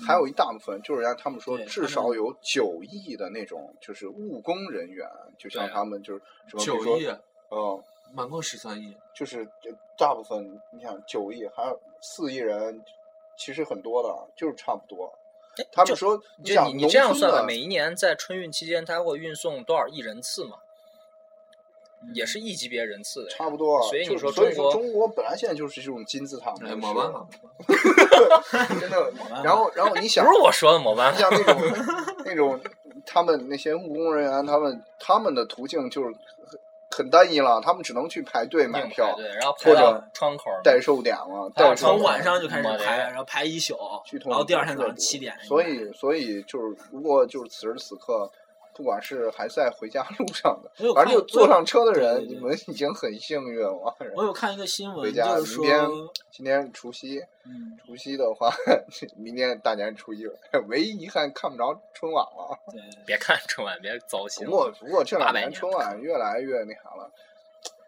[0.06, 5.08] 还有一大部分就是人家他们说至少有九亿的那种就是务工人员，
[5.38, 7.06] 就像他们就是什么比如说九亿，
[7.50, 7.82] 嗯，
[8.14, 9.46] 满共十三亿，就是
[9.98, 12.81] 大部分你想九亿还有四亿人，
[13.37, 15.12] 其实很多的，就是差不多。
[15.72, 20.59] 他们说，想就你你这样算吧，每一年在春运期间，它会运送多少亿人次嘛？
[22.12, 23.31] 也是亿级别人次的。
[23.31, 27.27] 差不多，所以你说所以说中国说中国本来现在就是这种金字塔模哎，式，没办法，
[28.81, 31.62] 真的然后，然后你 想不，是我说的某办你像那种
[32.24, 32.61] 那种
[33.07, 36.14] 他们那些务工人员，他们他们的途径就是
[36.94, 43.76] 很很单一了，他们只能去排队买票，对，然后排到或者窗口儿代售点了，还有代售从晚上就开始排，然后排一宿
[44.24, 45.37] 然后第二天早上七点。
[45.42, 48.30] 所以，所以就是如果就是此时此刻。
[48.74, 53.96] 不管是还在回家路上的反正就坐上车的人，对对对你们已经很幸运了。
[54.16, 58.52] 我有看一个新闻，回家，就是明天说，今天除夕，嗯，除夕的话，
[59.16, 60.34] 明天大年初一了，
[60.68, 62.58] 唯一遗憾看不着春晚了。
[62.72, 64.50] 对，别看春晚，别糟心不。
[64.50, 67.10] 过不过这两800年年春晚越来越那啥了。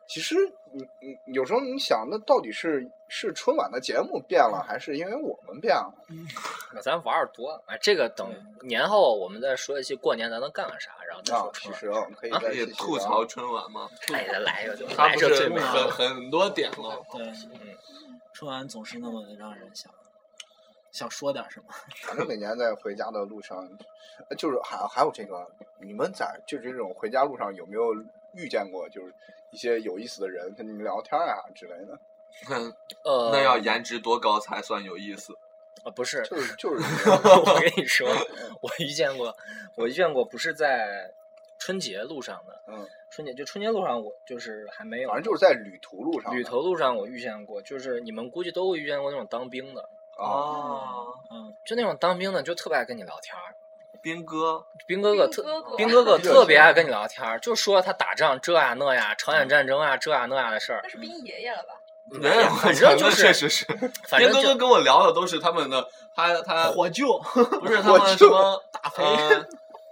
[0.09, 0.37] 其实
[0.73, 5.93] 你你有时候你想，那到底是是春晚的节目变了，还是因为我们变了？
[6.83, 8.29] 咱玩儿多了，哎，这个等
[8.63, 12.13] 年后我们再说一期过年咱能干个啥，然后再啊说，春其实晚。
[12.13, 13.89] 可啊可以再吐槽春晚吗？
[14.13, 15.91] 哎，再来一个就他不来一个最是美很。
[15.91, 17.77] 很多点了，对，嗯
[18.33, 19.91] 春晚总是那么的让人想
[20.93, 21.67] 想说点什么。
[22.07, 23.59] 反正每年在回家的路上，
[24.29, 27.95] 呃就是还还有这个，你们在就是这种回家路上有没有
[28.37, 29.13] 遇见过就是
[29.51, 31.99] 一些有意思的人跟你们聊天啊之类的？
[33.05, 35.33] 呃，那要颜值多高才算有意思？
[35.85, 38.09] 啊不是，就是 就是我跟你说，
[38.61, 39.35] 我遇见过，
[39.77, 41.11] 我遇见过，不是在
[41.59, 46.35] 春节路上的，嗯，春节就春节路上，我就是还没有，反正就是在旅途路上。
[46.35, 53.55] 旅途路上我遇见过，就是你们估计都会遇见过那种当兵的，啊，嗯，就那种当兵的就特别爱跟你聊天儿，
[54.07, 55.43] 兵哥，兵哥哥特
[55.77, 61.75] 兵哥哥 特别爱跟你聊天儿，就说他打仗这呀那呀，朝鲜战争啊这呀那呀的事儿那，是兵爷爷了吧？
[62.13, 63.67] 没有，反正就那是确实是。
[64.07, 67.19] 反正就兵哥哥跟我聊的都是他们的，他他火救，
[67.61, 69.03] 不是他们什么大飞，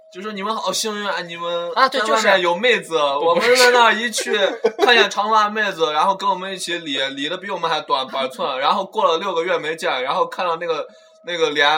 [0.09, 1.19] 就说你们好幸运啊！
[1.19, 4.33] 你们啊对就是有妹子，我们在那一去
[4.77, 10.87] 看见长发妹子，然后跟我们一起理理的比我们还短板寸，然后过了六个月没见，然后看到那个
[11.25, 11.69] 那个脸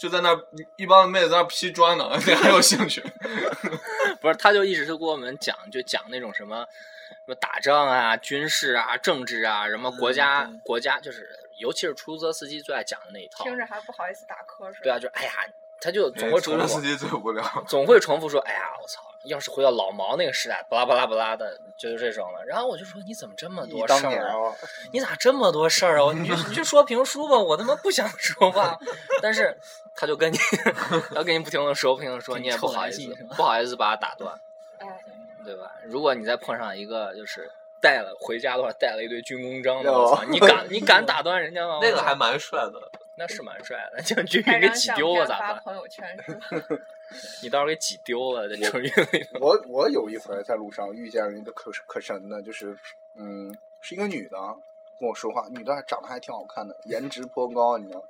[0.00, 0.40] 就在那儿
[0.76, 3.02] 一帮妹子在那儿劈砖呢，你 还有兴趣？
[4.18, 6.64] 不是，他就一直是给我们讲，就讲那种什么
[7.06, 13.44] 什么打仗啊、军事啊、政治啊，什么国家、嗯国家，就是尤其是出租车司机最爱讲的那一套。
[13.44, 14.82] 听着还不好意思打瞌睡。
[14.82, 15.32] 对啊，就哎呀，
[15.80, 17.44] 他就总会重复，司机最无聊。
[17.66, 22.44] 总会重复说，哎呀，我操，要是回到老毛那个时代，巴拉巴拉巴拉的，就是这种了。
[22.44, 24.48] 然后我就说，你怎么这么多事儿啊？
[24.48, 24.54] 啊，
[24.92, 26.12] 你咋这么多事儿啊？
[26.12, 28.78] 你就你就说评书吧，我他妈不想说话。
[29.22, 29.56] 但是
[29.94, 30.38] 他就跟你，
[31.14, 33.02] 他跟你不停的说，不停的说，你也不好意思
[33.36, 34.38] 不好意思把他打断。
[34.78, 34.86] 哎，
[35.44, 35.72] 对吧？
[35.84, 41.78] 如果你再碰上一个就是带了回家的话，带了一堆军功章的，哟我操，你敢你敢打断人家吗？
[41.80, 42.89] 那个还蛮帅的，
[43.20, 45.54] 那是蛮帅的，将军拍运给挤丢了咋办？
[45.56, 46.40] 发朋友圈是吧？
[47.42, 49.28] 你倒是给挤丢了，在春运里。
[49.38, 52.74] 我我有一回在路上遇见了一个可可神的，就是
[53.16, 54.38] 嗯，是一个女的
[54.98, 58.02] 跟我说话，女的还长得还挺好看的，颜值颇高，你知道。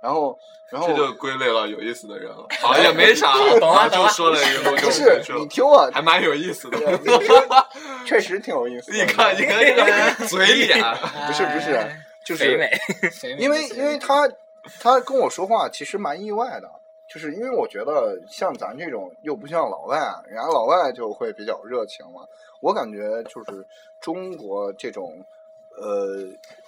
[0.00, 2.46] 然后然后这就归类了有意思的人了。
[2.60, 3.32] 好，也没啥
[3.88, 6.78] 就说了一个，不是你听我，还蛮有意思的。
[8.04, 8.92] 确实挺有意思。
[8.92, 10.78] 你看，你看这个嘴脸，
[11.26, 12.52] 不是不是，就是，
[13.38, 14.28] 因为因为他
[14.80, 16.70] 他跟我说话其实蛮意外的，
[17.08, 22.22] 就是因为我觉得像咱这种又不像老外，人家老外就会比较热情嘛。
[22.60, 23.66] 我感觉就是
[24.00, 25.24] 中国这种，
[25.78, 26.16] 呃，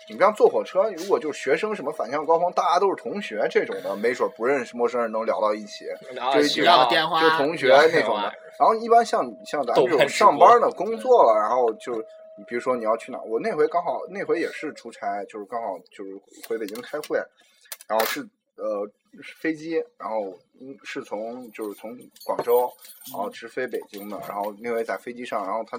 [0.08, 5.86] 你像坐火车，如果就是学生什么返校高峰，大家都是同学这种的，没准不认识陌生人能聊到一起，
[6.34, 8.32] 就就要个电话就同学那种的。
[8.58, 11.94] 然后一般像像咱这种上班的工作了，然后就
[12.36, 16.10] 你比如说你要去哪儿，我那回刚好那回也是出差，就是刚好就是
[16.48, 17.18] 回北京开会，
[17.88, 18.20] 然后是
[18.56, 18.88] 呃
[19.40, 22.70] 飞机，然后嗯是从就是从广州
[23.10, 25.78] 然后直飞北京的，然后那回在飞机上，然后他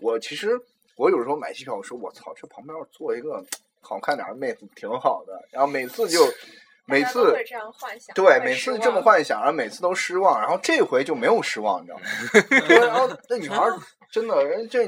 [0.00, 0.58] 我其实
[0.96, 3.44] 我有时候买机票，我说我操，这旁边要坐一个
[3.80, 6.20] 好看点的妹子挺好的，然后每次就
[6.86, 12.04] 每次这样幻想，对，每次这么幻想，然后每次都失望，然后这回就没有失望，你知道吗？
[12.66, 13.62] 对然后那女孩
[14.10, 14.86] 真的，人这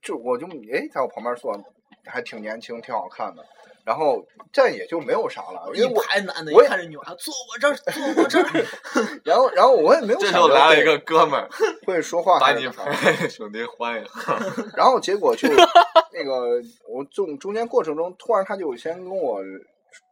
[0.00, 1.58] 就我就哎，在我旁边坐，
[2.04, 3.44] 还挺年轻，挺好看的。
[3.90, 8.64] 然后这也就没有啥了，因一为我，排男的，我也一看着女孩，坐我这儿，坐我这儿。
[9.26, 11.48] 然后然后我也没有这时想着会候来了一个哥们儿，
[11.84, 12.38] 会说话
[13.28, 14.06] 兄弟欢迎。
[14.76, 15.48] 然后结果就
[16.14, 19.40] 那个我中中间过程中，突然他就先跟我，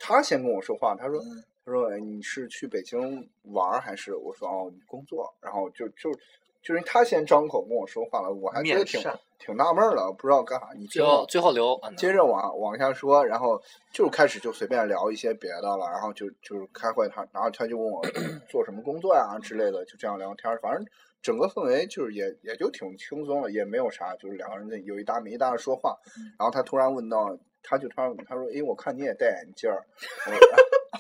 [0.01, 6.11] 他先跟我说话，他说嗯他说哎你是去北京玩儿还是我说哦工作，然后就就
[6.63, 9.01] 就是他先张口跟我说话了，我还觉得挺
[9.39, 10.69] 挺纳闷儿的，不知道干啥。
[10.77, 13.61] 你最后最后留，嗯接着往往下说，然后
[13.93, 18.03] 就开始就随便聊一些别的了，然后就就是开会他，然后他就问我
[18.51, 20.85] 做什么工作呀、之类的，就这样聊天儿，反正
[21.23, 25.97] 整个氛围就是也也就挺轻松了，也没有啥，就是两个人在有一搭没一搭的说话，
[26.39, 29.85] 然后他突然问到，他就突然他说，哎，我看你也戴眼镜儿，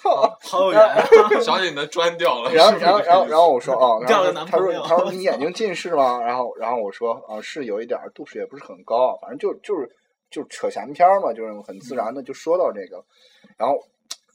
[0.05, 1.03] 我好有缘啊！
[1.41, 2.51] 小姐，你的砖掉了。
[2.55, 6.21] 然后然后然后然后我说哦， 他他说他 说你眼睛近视吗？
[6.23, 9.91] 然后然后我说啊是有一点，度数也不是很高，反正就就是
[10.31, 13.05] 就扯闲篇嘛，就是很自然的就说到这个，
[13.57, 13.75] 然后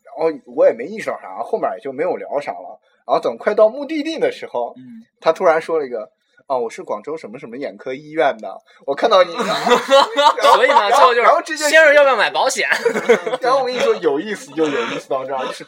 [0.03, 2.79] 然后我也没意识到啥，后面也就没有聊啥了。
[3.05, 6.11] 然后等快到目的地的时候，嗯，他突然说了一个。
[6.47, 8.53] 哦，我是广州什么什么眼科医院的，
[8.85, 9.31] 我看到你，
[10.53, 12.67] 所以呢，最后就然后这件是先生要不要买保险？
[13.41, 15.65] 然后我跟你说，有意思就有意思到这儿，就是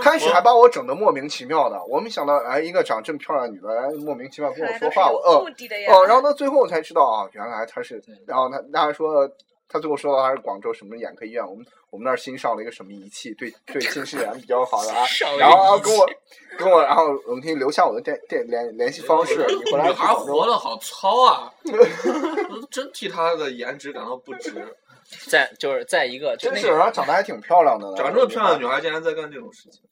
[0.00, 5.44] 开始还把我整的莫名其妙的，我没想到，哎，一个长这么漂亮的女的，哎，莫名其妙跟我说话，我呃。
[5.88, 9.28] 哦，然后到最后我才知道啊，原来她是，然后她她还说，
[9.72, 16.06] 他最后说到还是广州什么眼科医院，我们我们那儿新上了一个什么仪器，对对近视眼比较好的啊，上然后然后跟我
[16.58, 21.50] 跟我，然后我们可以留下我的电电联联系方式，你回来女孩活得好糙啊！
[22.70, 24.52] 真替她的颜值感到不值。
[25.28, 29.82] 在就是在一个就真是，那个然后长得还挺漂亮的呢，长这么漂亮的女孩竟然在干这种事情，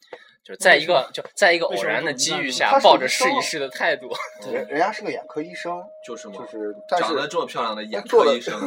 [0.50, 4.10] 就在一个就在一个偶然的机遇下抱着试一试的态度，
[4.52, 6.46] 人人家是个眼科医生，就是嘛就。
[6.46, 8.58] 是但是长得这么漂亮的眼科医生，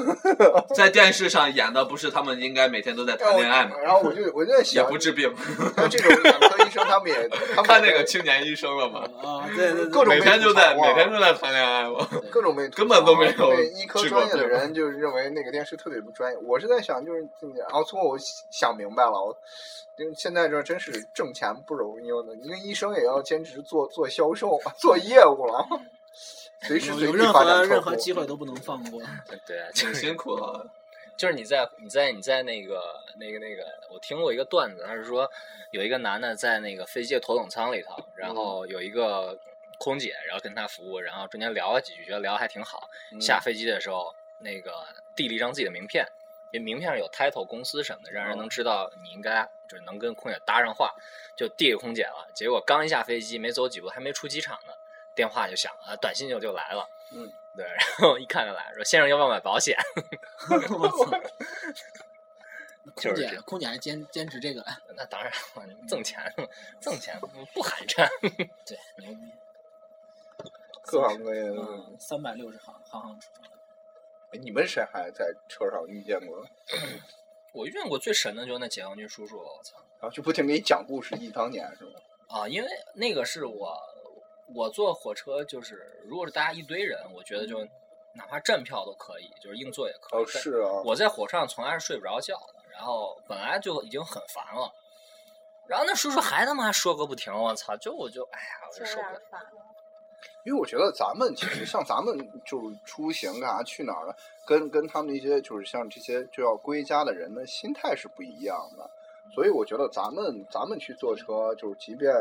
[0.74, 3.76] 在电视上演的不是他们应该每天都在谈恋爱吗？
[3.84, 5.30] 然后我就我就在想 也想，不治病，
[5.91, 9.02] 这种眼科医生，他们也他们看那个青年医生了吗？
[9.22, 12.08] 啊，对对对，各种每天就在每天都在谈恋爱吗？
[12.32, 16.38] 各种被吐槽根本都没有对医科专业的人就是认为那个电视特别不专业。
[16.46, 17.19] 我是在想，就是
[17.58, 18.17] 然后最后我
[18.50, 19.36] 想明白了，我
[19.98, 25.68] 因为现在这真是挣钱不容易了，一个医生也要兼职做做销售、做业务了，
[26.62, 29.02] 随时随地发展何任客户何机会都不能放过。
[29.46, 30.70] 对啊，挺 辛苦的。
[31.16, 32.82] 就是你在你在你在那个
[33.18, 35.30] 那个那个，我听过一个段子，他是说
[35.72, 39.38] 有一个男的在那个飞机的头等舱里头，然后有一个
[39.78, 42.90] 空姐，然后跟他服务，然后中间聊了几句，觉得聊得还挺好。
[43.12, 44.74] 嗯下飞机的时候，那个
[45.16, 46.04] 递了一张自己的名片，
[46.54, 50.94] 因为名片上有 title 公司什么的，让人能知道你应该就是能跟空姐搭上话，
[51.36, 52.30] 就递给空姐了。
[52.36, 54.74] 结果刚一下飞机，没走几步，还没出机场呢，
[55.16, 56.88] 电话就响了，短信就就来了。
[57.12, 59.76] 嗯，对，然后一看就来说：“先生要不要买保险？
[60.78, 61.20] ”我操！
[62.96, 64.63] 空姐空姐还坚坚持这个，
[64.96, 66.22] 那当然了，挣钱
[66.80, 67.20] 挣钱
[67.54, 68.08] 不寒碜。
[68.66, 69.32] 对，牛逼。
[70.86, 71.42] 各行各业
[71.98, 73.62] 三百六十行，行行出状元。
[74.34, 76.43] 哎你们谁还在车上遇见过？
[77.54, 79.78] 我遇见过最神的就是那解放军叔叔了，我操！
[80.00, 81.91] 然后就不停给你讲故事，忆当年是吗？
[82.30, 83.78] 啊，因为那个是我
[84.56, 87.63] 我坐火车，就是如果是大家一堆人，我觉得就
[88.15, 90.24] 哪怕站票都可以，就是硬座也可以。
[90.24, 94.74] 哦，是啊，我在火车上从来是睡不着觉的，然后本来就已经很烦了，
[95.67, 97.78] 然后那叔叔还他妈说个不停，我操！
[97.78, 99.22] 就我就哎呀，我就受不了。
[100.44, 108.90] 因为我觉得咱们其实像咱们就是出行干啥去哪儿了，跟跟他们那些就是像这些就要归家的人的心态是不一样的，
[109.34, 112.14] 所以我觉得咱们咱们去坐车，就是即便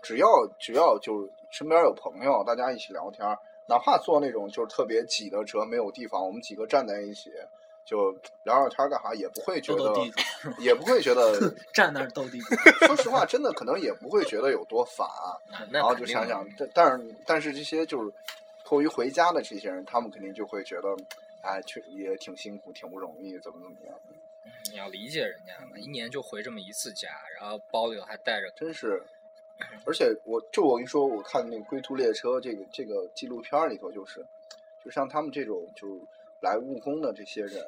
[0.00, 3.26] 只要只要就是身边有朋友，大家一起聊天，
[3.66, 7.32] 哪怕坐那种就是特别挤的车，没有地方，我们几个站在一起
[7.88, 8.12] 就
[8.44, 9.94] 聊聊天儿干啥， 也不会觉得
[10.58, 12.54] 也不会觉得，站那儿斗地主。
[12.86, 15.08] 说实话，真的可能也不会觉得有多烦。
[15.70, 18.12] 那然后就想想，但但是但是这些就是
[18.62, 20.94] 迫于回家的这些人，他们肯定就会觉得，
[21.40, 23.98] 哎，确也挺辛苦，挺不容易，怎么怎么样，
[24.70, 27.08] 你要理解人家嘛，一年就回这么一次家，
[27.40, 29.02] 然后包里头还带着真是。
[29.86, 34.24] 而且我就我跟你说，我看那个《归途列车》这个这个纪录片里头，就是，
[34.84, 35.94] 就像他们这种就是
[36.40, 37.64] 来务工的这些人，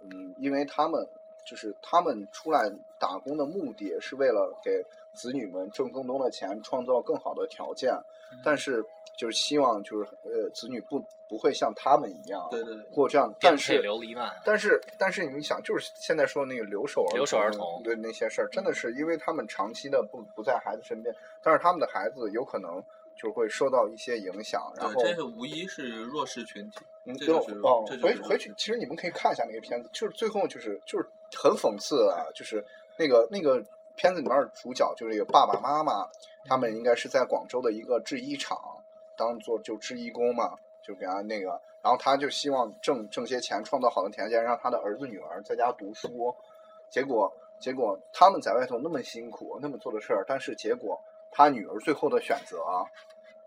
[0.00, 1.06] 嗯，因为他们
[1.44, 7.92] 就是他们出来打工的目的是为了给子女们挣更多的钱，创造更好的条件，
[8.44, 8.84] 但是
[9.16, 14.30] 就是希望就是呃子女不不会像他们一样对对对过这样，但是流离嘛。
[14.44, 22.82] 但是但是你想，就是现在说那个留守儿留守儿童对那些事儿，真的是因为他们长期的不不在孩子身边，但是他们的孩子有可能
[23.16, 32.64] 就会受到一些影响，然后，这是无疑是弱势群体，嗯，就这就是哦回回去，其实你们可以看一下那个片子，就是最后就是就是很讽刺啊，就是
[32.96, 33.64] 那个那个
[33.96, 36.08] 片子里面的主角就是有爸爸妈妈，
[36.44, 38.58] 他们应该是在广州的一个制衣厂
[39.16, 41.50] 当做就制衣工嘛，就给他那个，
[41.82, 46.34] 然后他就希望挣挣些钱，创造好的条件，让他的儿子女儿在家读书，
[46.90, 51.00] 结果结果他们在外头那么辛苦，那么做的事儿，但是结果
[51.32, 52.86] 他女儿最后的选择啊，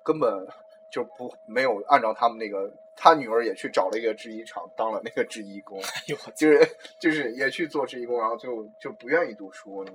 [0.03, 0.45] 根本
[0.91, 9.85] 就不没有按照他们那个，他女儿也去找了一个制衣厂当了那个制衣工，呦就是就是也去做制衣工，然后就就不愿意读书，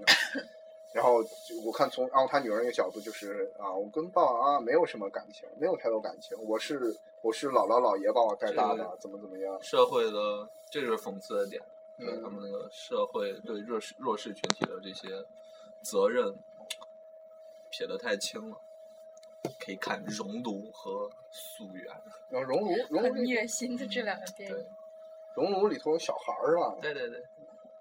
[0.92, 11.62] 然后就我看从然后他女儿那个角度就是啊，我跟爸爸妈妈没有什么感情，没有太多感情，我是我是姥姥姥爷把我带大的，怎么怎么样，社会的，这就是讽刺的点，
[11.98, 15.08] 对嗯他们那个社会对弱势弱势群体的这些
[15.80, 16.34] 责任
[17.80, 18.56] 撇得太轻了。
[19.58, 21.86] 可以看《熔炉》和《溯源》，
[22.28, 24.66] 然后熔炉熔炉很虐心的这两个电影对，
[25.34, 26.76] 熔炉里头有小孩儿是吧？
[26.82, 27.24] 对对对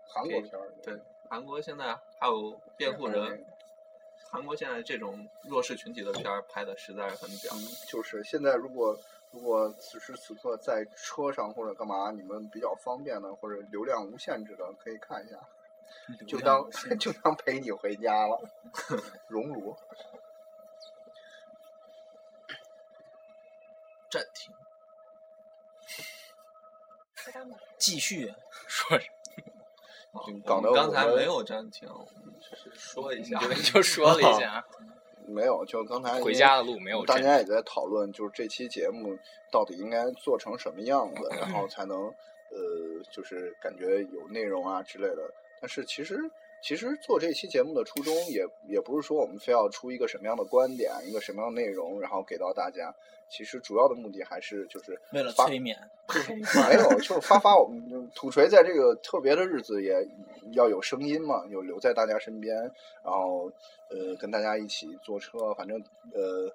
[0.07, 3.45] 韩国片儿，对，韩国现在还有辩护人，
[4.23, 7.53] 韩国现在这种弱势群体的片儿拍的实在是很屌。
[7.53, 8.97] 嗯，就是现在如果
[9.31, 15.37] 如果此时此刻在车上或者干嘛，你们比较方便的或者流量无限制的，可以看一下，
[16.27, 18.39] 就当 就当陪你回家了。
[19.27, 19.75] 熔炉，
[24.09, 24.53] 暂停，
[27.77, 28.33] 继续，
[28.67, 28.97] 说
[30.45, 31.87] 刚才没有暂停，
[32.73, 33.39] 说一下。
[33.71, 34.65] 就说了一下，
[35.27, 39.17] 没有，就刚才回家的路没有大家也在讨论，就是这期节目
[39.51, 45.31] 到底应该做成什么样子，然后才能呃，就是感觉有内容啊之类的。
[45.59, 46.17] 但是其实
[46.61, 52.93] 其实做这期节目的初衷也也不是说我们非要出一个什么样的观点，一个什么样的内容，然后给到大家。
[53.31, 55.77] 其实主要的目的还是就是为了发催眠，
[56.67, 59.93] 没有，就是发发我们土锤在这个特别的日子也
[60.53, 62.57] 要有声音嘛，有留在大家身边，
[63.03, 63.51] 然后
[63.91, 65.79] 呃跟大家一起坐车，反正
[66.11, 66.51] 呃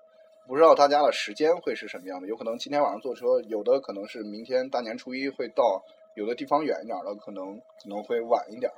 [0.48, 5.84] 不知道大家的时间会是什么样的，有可能今天晚上坐车，有的可能是明天大年初一会到，
[6.14, 8.72] 有的地方远一点的可能可能会晚一点，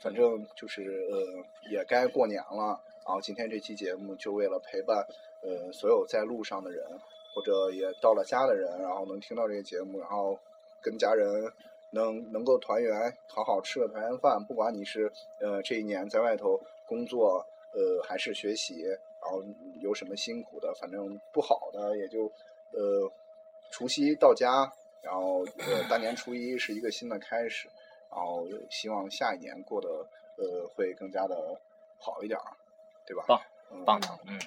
[0.00, 5.06] 反正就是呃也该过年了，然后今天这期节目就为了陪伴
[5.42, 6.84] 呃所有在路上的人。
[7.36, 10.38] 或者也到了家的人，然后能听到这个节目，然后
[10.80, 11.52] 跟家人
[11.90, 14.40] 能能够团圆，好好吃个团圆饭。
[14.46, 19.42] 不管你是呃这一年在外头工作，呃还是学习，然后
[19.80, 22.30] 有什么辛苦的，反正不好的也就
[22.70, 23.10] 呃
[23.72, 24.72] 除夕到家，
[25.04, 27.68] 然后呃大年初一是一个新的开始，
[28.10, 29.88] 然后希望下一年过得
[30.36, 31.36] 呃会更加的
[31.98, 32.44] 好一点儿，
[33.06, 33.24] 对吧？
[33.26, 33.40] 棒
[33.70, 34.38] 嗯棒的，嗯，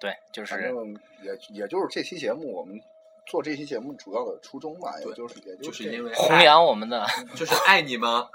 [0.00, 2.80] 对，就是反正也也就是这期节目，我们
[3.26, 8.26] 做这期节目主要的初衷吧，也就是也就是因为弘扬我们的 就是爱你们，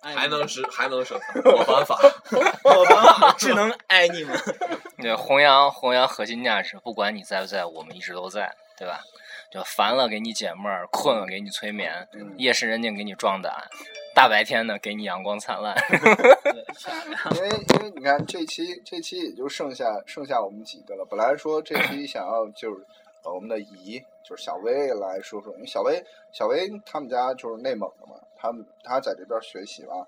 [0.00, 1.98] 爱 还能是还能是我犯 法。
[2.64, 4.38] 我们只能爱你们。
[4.98, 9.00] 对弘扬弘扬核心价值，不管你在不在，我们一直都在，对吧？
[9.52, 13.52] 就烦了给你解闷儿，困了给你催眠，嗯夜深人静给你壮胆，
[14.14, 15.76] 大白天的给你阳光灿烂。
[15.88, 21.04] 对 因为因为你看这期这期也就剩下剩下我们几个了。
[21.04, 22.82] 本来说这期 想要就是
[23.24, 30.06] 呃我们的姨就是小薇来说说，因为小薇小薇他们家就是内蒙的嘛，他们他在这边学习嘛，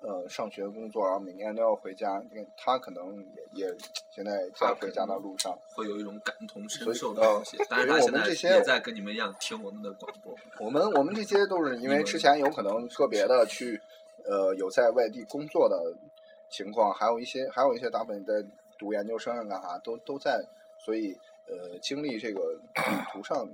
[0.00, 3.16] 呃上学工作，然后每年都要回家，因为他可能
[3.54, 3.76] 也也
[4.10, 5.56] 现在在回家的路上。
[5.74, 10.34] 会有一种感同身受的呃东西，但是所以他现在我们这些也在跟你们一样听我们的广播。
[10.58, 13.80] 我们我们这些都是因为之前有可能个别的去，
[14.24, 15.94] 呃，有在外地工作的
[16.48, 18.42] 情况，还有一些还有一些大部分在
[18.78, 20.42] 读研究生啊干啥都都在，
[20.78, 21.14] 所以
[21.46, 22.82] 呃经历这个旅
[23.12, 23.46] 途上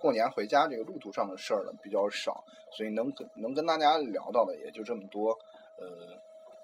[0.00, 2.42] 过年回家这个路途上的事儿呢比较少，
[2.72, 5.38] 所以能跟能跟大家聊到的也就这么多，
[5.78, 5.86] 呃，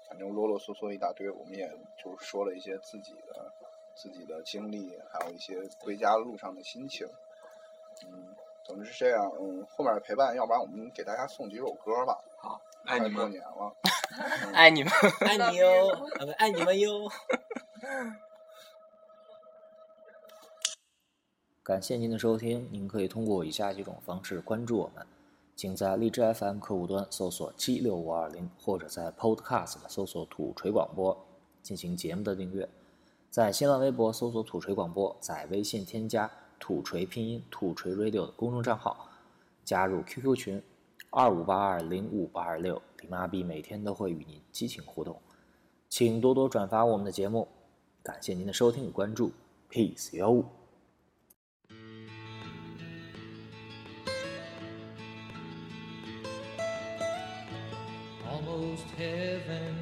[0.07, 1.67] 反正啰啰嗦嗦一大堆，我们也
[2.03, 3.53] 就是说了一些自己的
[3.95, 7.07] 自己的经历，还有一些回家路上的心情，
[8.05, 8.35] 嗯。
[8.67, 12.17] 总之是这样，嗯，后面的陪伴，要不然我们给大家送几首歌吧。
[12.39, 13.13] 好，爱你们。
[13.13, 13.75] 过年了，
[14.55, 14.91] 爱你们。
[15.19, 15.91] 爱你哟，
[16.39, 17.07] 爱你们哟。
[21.61, 25.05] 感谢您的收听，您可以通过以下几种方式关注我们，
[25.55, 31.17] 请在荔枝 FM 客户端搜索七六五二零，或者在 Podcast 搜索土锤广播
[31.63, 32.67] 进行节目的订阅，
[33.31, 36.29] 在新浪微博搜索土锤广播，在微信添加
[36.59, 39.09] 土锤拼音土锤 Radio 的公众账号，
[39.63, 40.61] 加入 QQ 群
[41.09, 45.17] 二五八二零五八二六，李妈逼每天都会与您激情互动，
[45.87, 47.47] 请多多转发我们的节目，
[48.03, 49.31] 感谢您的收听与关注
[49.71, 50.43] ，Peace 哟。
[58.55, 59.75] Almost heaven.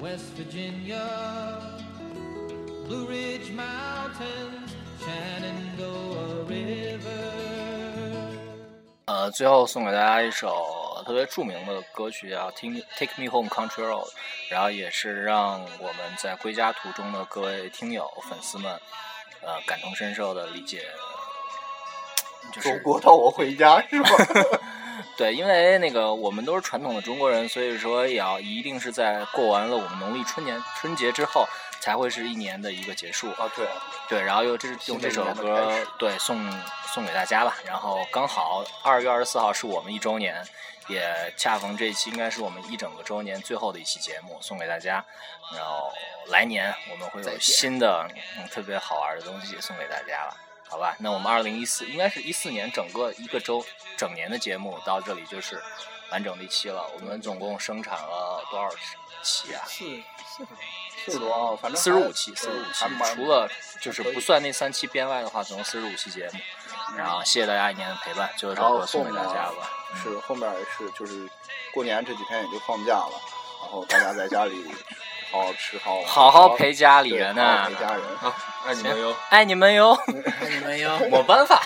[0.00, 1.60] West Virginia,
[2.86, 4.70] Blue Ridge Mountains,
[5.00, 7.08] Shenandoah River.
[9.06, 14.04] 呃，最后送给大家一首特别著名的歌曲，啊《Take Take Me Home Country Road》，
[14.48, 18.72] 然后也是让我们在归家途中的各位听友、粉丝们，
[19.42, 20.82] 呃，感同身受的理解，
[22.52, 24.08] 就是中国到我回家是吧？
[25.16, 31.46] 对，因为那个我们都是传统的中国人，所以说也要一定是在过完了我们农历春年春节之后，
[31.80, 33.30] 才会是一年的一个结束。
[33.32, 33.66] 啊，对，
[34.08, 36.50] 对，然后又这是用这首歌对送
[36.86, 37.56] 送给大家吧。
[37.66, 40.42] 然后刚好二月二十四号是我们一周年，
[40.88, 45.04] 也恰逢这一期应该是我们一整个周年最后的一期节目，送给大家。
[45.54, 45.92] 然后
[46.28, 48.08] 来年我们会有新的、
[48.38, 50.36] 嗯、特别好玩的东西送给大家了，
[50.72, 50.96] 好吧？
[51.00, 53.62] 那我们二零一四应该是一四年整个一个周
[53.94, 55.62] 整年的节目到这里就是
[56.10, 56.88] 完整的一期了。
[56.94, 58.70] 我们总共生产了多少
[59.22, 59.60] 期啊？
[59.66, 60.48] 四四十
[61.04, 63.46] 四十多啊，反正四十五期，四十五期，除了
[63.82, 66.40] 就是不算那三期编外的话，总共四十五期节目。
[66.96, 69.70] 然后谢谢大家一年的陪伴，最后这然后首歌送给大家吧。
[70.02, 71.28] 是后面是就是
[71.74, 73.20] 过年这几天也就放假了，
[73.60, 74.74] 然后大家在家里
[75.32, 78.02] 好好吃，好好好陪家里对人好好呐陪家人。
[78.20, 78.32] 好，
[78.66, 79.16] 爱你们哟。
[79.30, 79.92] 爱你们哟，
[80.40, 80.98] 爱你们哟。
[81.10, 81.60] 没办法。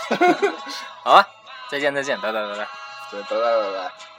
[1.05, 1.29] 好吧，
[1.69, 2.69] 再见再见，拜拜拜拜。
[3.11, 4.16] 对，拜拜拜拜。